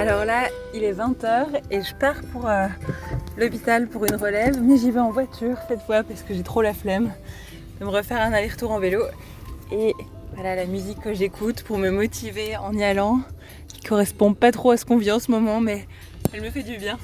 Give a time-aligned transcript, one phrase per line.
[0.00, 2.68] Alors là, il est 20h et je pars pour euh,
[3.36, 6.62] l'hôpital pour une relève, mais j'y vais en voiture cette fois parce que j'ai trop
[6.62, 7.12] la flemme
[7.78, 9.02] de me refaire un aller-retour en vélo.
[9.70, 9.92] Et
[10.32, 13.20] voilà la musique que j'écoute pour me motiver en y allant,
[13.68, 15.86] qui correspond pas trop à ce qu'on vit en ce moment, mais
[16.32, 16.98] elle me fait du bien.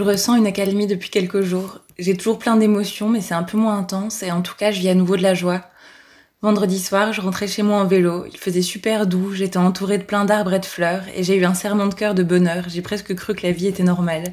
[0.00, 1.80] Je ressens une accalmie depuis quelques jours.
[1.98, 4.80] J'ai toujours plein d'émotions, mais c'est un peu moins intense et en tout cas, je
[4.80, 5.60] vis à nouveau de la joie.
[6.40, 8.24] Vendredi soir, je rentrais chez moi en vélo.
[8.24, 11.44] Il faisait super doux, j'étais entourée de plein d'arbres et de fleurs et j'ai eu
[11.44, 12.64] un serment de cœur de bonheur.
[12.68, 14.32] J'ai presque cru que la vie était normale.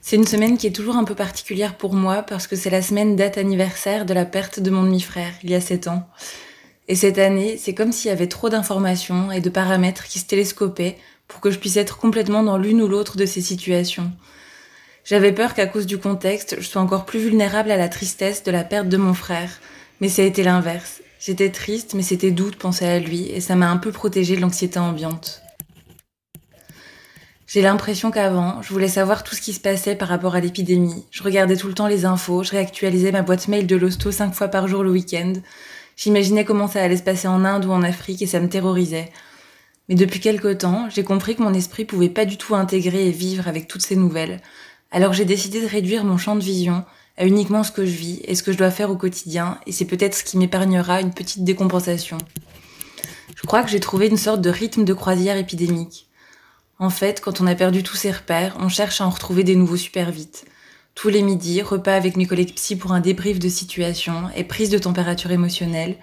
[0.00, 2.82] C'est une semaine qui est toujours un peu particulière pour moi parce que c'est la
[2.82, 6.08] semaine date anniversaire de la perte de mon demi-frère, il y a sept ans.
[6.86, 10.26] Et cette année, c'est comme s'il y avait trop d'informations et de paramètres qui se
[10.26, 14.12] télescopaient pour que je puisse être complètement dans l'une ou l'autre de ces situations.
[15.04, 18.50] J'avais peur qu'à cause du contexte, je sois encore plus vulnérable à la tristesse de
[18.50, 19.60] la perte de mon frère,
[20.00, 21.00] mais ça a été l'inverse.
[21.20, 24.36] J'étais triste, mais c'était doux de penser à lui, et ça m'a un peu protégée
[24.36, 25.42] de l'anxiété ambiante.
[27.46, 31.04] J'ai l'impression qu'avant, je voulais savoir tout ce qui se passait par rapport à l'épidémie.
[31.12, 34.34] Je regardais tout le temps les infos, je réactualisais ma boîte mail de l'hosto cinq
[34.34, 35.32] fois par jour le week-end.
[35.96, 39.12] J'imaginais comment ça allait se passer en Inde ou en Afrique et ça me terrorisait.
[39.88, 43.12] Mais depuis quelque temps, j'ai compris que mon esprit pouvait pas du tout intégrer et
[43.12, 44.40] vivre avec toutes ces nouvelles.
[44.90, 46.84] Alors j'ai décidé de réduire mon champ de vision
[47.16, 49.72] à uniquement ce que je vis et ce que je dois faire au quotidien, et
[49.72, 52.18] c'est peut-être ce qui m'épargnera une petite décompensation.
[53.34, 56.08] Je crois que j'ai trouvé une sorte de rythme de croisière épidémique.
[56.78, 59.56] En fait, quand on a perdu tous ses repères, on cherche à en retrouver des
[59.56, 60.44] nouveaux super vite.
[60.94, 64.70] Tous les midis, repas avec mes collègues psy pour un débrief de situation et prise
[64.70, 65.96] de température émotionnelle.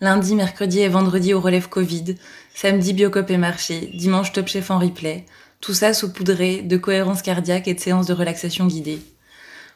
[0.00, 2.14] Lundi, mercredi et vendredi au relève Covid.
[2.54, 3.90] Samedi, biocop et marché.
[3.94, 5.26] Dimanche, top chef en replay.
[5.60, 9.00] Tout ça saupoudré de cohérence cardiaque et de séances de relaxation guidée.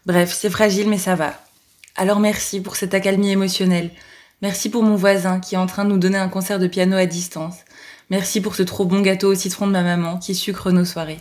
[0.06, 1.34] Bref, c'est fragile mais ça va.
[1.96, 3.90] Alors merci pour cette accalmie émotionnelle.
[4.42, 6.96] Merci pour mon voisin qui est en train de nous donner un concert de piano
[6.96, 7.56] à distance.
[8.08, 11.18] Merci pour ce trop bon gâteau au citron de ma maman qui sucre nos soirées.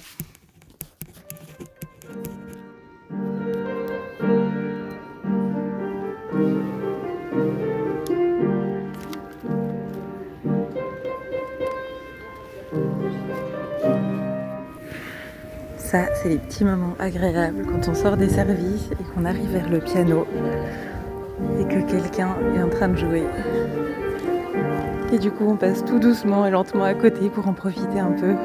[15.78, 19.70] Ça, c'est les petits moments agréables quand on sort des services et qu'on arrive vers
[19.70, 20.26] le piano
[21.60, 23.24] et que quelqu'un est en train de jouer.
[25.12, 28.12] Et du coup, on passe tout doucement et lentement à côté pour en profiter un
[28.12, 28.36] peu.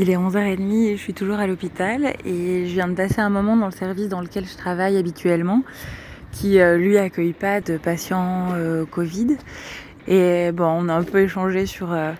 [0.00, 3.30] Il est 11h30 et je suis toujours à l'hôpital et je viens de passer un
[3.30, 5.64] moment dans le service dans lequel je travaille habituellement
[6.30, 9.36] qui euh, lui accueille pas de patients euh, Covid.
[10.06, 12.12] Et bon, on a un peu échangé sur euh,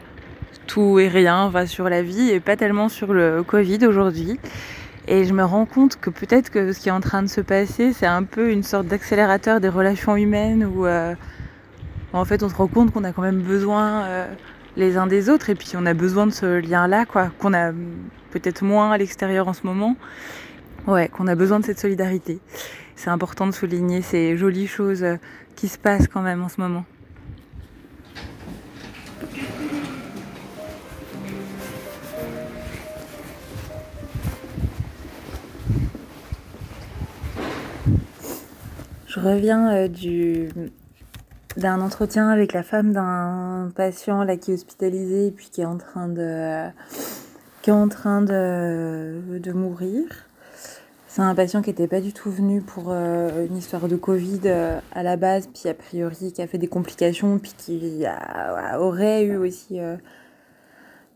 [0.67, 4.41] tout et rien, enfin sur la vie et pas tellement sur le Covid aujourd'hui.
[5.07, 7.41] Et je me rends compte que peut-être que ce qui est en train de se
[7.41, 10.85] passer, c'est un peu une sorte d'accélérateur des relations humaines où
[12.13, 14.27] en fait on se rend compte qu'on a quand même besoin
[14.79, 17.73] les uns des autres et puis on a besoin de ce lien-là, quoi, qu'on a
[18.31, 19.97] peut-être moins à l'extérieur en ce moment.
[20.87, 22.39] Ouais, qu'on a besoin de cette solidarité.
[22.97, 25.05] C'est important de souligner ces jolies choses
[25.57, 26.85] qui se passent quand même en ce moment.
[39.09, 40.49] Je reviens euh, du
[41.57, 45.67] d'un entretien avec la femme d'un patient là qui est hospitalisé et puis qui est
[45.67, 46.73] en train de
[49.53, 50.29] mourir.
[51.19, 54.43] C'est un patient qui n'était pas du tout venu pour euh, une histoire de Covid
[54.45, 58.05] euh, à la base, puis a priori qui a fait des complications, puis qui
[58.79, 59.97] aurait eu aussi euh,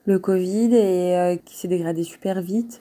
[0.07, 2.81] le Covid et qui s'est dégradé super vite.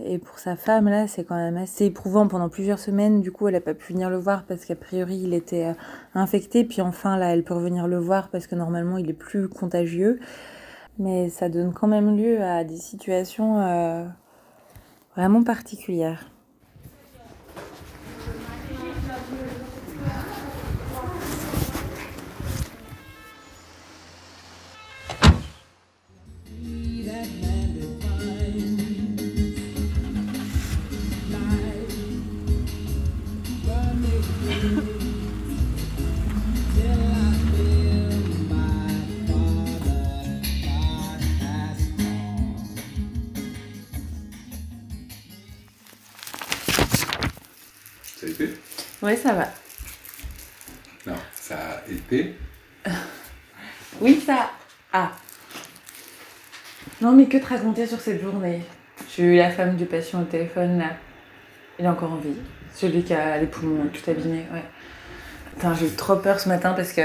[0.00, 2.26] Et pour sa femme, là, c'est quand même assez éprouvant.
[2.26, 5.20] Pendant plusieurs semaines, du coup, elle n'a pas pu venir le voir parce qu'a priori,
[5.22, 5.74] il était euh,
[6.14, 6.64] infecté.
[6.64, 10.18] Puis enfin, là, elle peut revenir le voir parce que normalement, il est plus contagieux.
[10.98, 14.04] Mais ça donne quand même lieu à des situations euh,
[15.14, 16.28] vraiment particulières.
[49.04, 49.48] Ouais, ça va.
[51.06, 52.34] Non, ça a été.
[54.00, 54.50] Oui, ça
[54.92, 55.12] a.
[57.00, 58.62] Non, mais que te raconter sur cette journée?
[59.14, 60.96] J'ai eu la femme du patient au téléphone, là.
[61.78, 62.34] Il est encore en vie.
[62.74, 64.64] Celui qui a les poumons tout abîmés, ouais.
[65.56, 67.02] Attends, j'ai eu trop peur ce matin parce que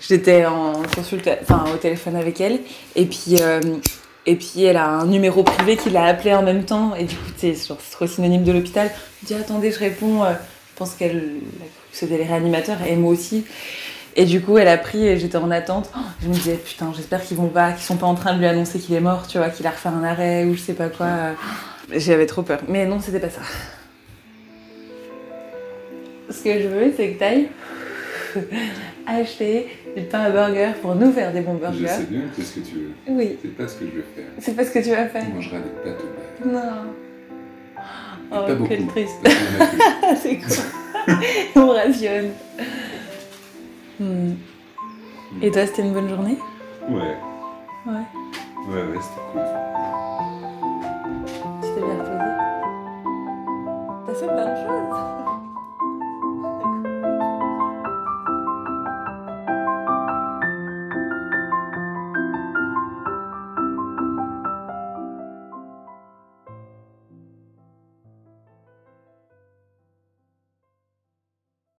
[0.00, 2.58] j'étais en consulte, enfin au téléphone avec elle,
[2.96, 3.60] et puis euh,
[4.26, 7.14] et puis elle a un numéro privé qui l'a appelé en même temps, et du
[7.14, 7.54] coup c'est
[7.92, 8.90] trop synonyme de l'hôpital.
[9.22, 10.32] Je dis attendez, je réponds, euh,
[10.72, 11.40] je pense qu'elle
[11.92, 13.44] c'était les réanimateurs et moi aussi.
[14.14, 15.90] Et du coup, elle a pris et j'étais en attente.
[15.96, 18.38] Oh, je me disais, putain, j'espère qu'ils vont pas, qu'ils sont pas en train de
[18.38, 20.74] lui annoncer qu'il est mort, tu vois, qu'il a refait un arrêt ou je sais
[20.74, 21.06] pas quoi.
[21.90, 22.60] J'avais trop peur.
[22.68, 23.40] Mais non, c'était pas ça.
[26.30, 27.48] Ce que je veux, c'est que t'ailles
[29.06, 31.80] acheter du pain à burger pour nous faire des bons burgers.
[31.82, 32.92] Je sais bien, c'est ce que tu veux.
[33.08, 33.38] Oui.
[33.42, 34.30] C'est pas ce que je vais faire.
[34.38, 35.24] C'est pas ce que tu vas faire.
[35.24, 36.02] Je mangerai des pâtes
[36.44, 36.48] au
[38.32, 38.68] pas Oh, beaucoup.
[38.68, 39.18] quelle triste.
[40.22, 41.14] C'est cool.
[41.62, 42.30] On rationne.
[44.00, 44.32] Hmm.
[45.40, 46.36] Et toi, c'était une bonne journée?
[46.88, 47.16] Ouais,
[47.86, 47.92] Ouais.
[48.68, 49.42] ouais, ouais, c'était cool.